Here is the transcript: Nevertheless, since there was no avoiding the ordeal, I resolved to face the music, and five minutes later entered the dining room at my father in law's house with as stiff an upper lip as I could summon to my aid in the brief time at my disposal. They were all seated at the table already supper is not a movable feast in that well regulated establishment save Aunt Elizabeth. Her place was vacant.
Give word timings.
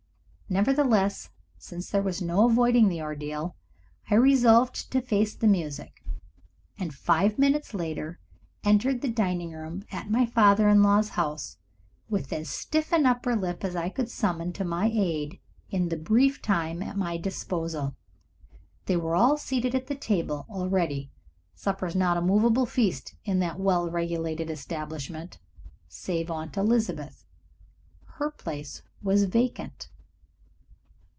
Nevertheless, 0.53 1.29
since 1.57 1.89
there 1.89 2.01
was 2.01 2.21
no 2.21 2.45
avoiding 2.45 2.89
the 2.89 3.01
ordeal, 3.01 3.55
I 4.09 4.15
resolved 4.15 4.91
to 4.91 5.01
face 5.01 5.33
the 5.33 5.47
music, 5.47 6.03
and 6.77 6.93
five 6.93 7.39
minutes 7.39 7.73
later 7.73 8.19
entered 8.61 8.99
the 8.99 9.07
dining 9.07 9.53
room 9.53 9.85
at 9.93 10.11
my 10.11 10.25
father 10.25 10.67
in 10.67 10.83
law's 10.83 11.07
house 11.07 11.55
with 12.09 12.33
as 12.33 12.49
stiff 12.49 12.91
an 12.91 13.05
upper 13.05 13.33
lip 13.33 13.63
as 13.63 13.77
I 13.77 13.87
could 13.87 14.11
summon 14.11 14.51
to 14.51 14.65
my 14.65 14.91
aid 14.93 15.39
in 15.69 15.87
the 15.87 15.95
brief 15.95 16.41
time 16.41 16.83
at 16.83 16.97
my 16.97 17.15
disposal. 17.15 17.95
They 18.87 18.97
were 18.97 19.15
all 19.15 19.37
seated 19.37 19.73
at 19.73 19.87
the 19.87 19.95
table 19.95 20.45
already 20.49 21.11
supper 21.55 21.85
is 21.85 21.95
not 21.95 22.17
a 22.17 22.21
movable 22.21 22.65
feast 22.65 23.15
in 23.23 23.39
that 23.39 23.57
well 23.57 23.89
regulated 23.89 24.49
establishment 24.49 25.39
save 25.87 26.29
Aunt 26.29 26.57
Elizabeth. 26.57 27.23
Her 28.15 28.29
place 28.31 28.81
was 29.01 29.23
vacant. 29.23 29.87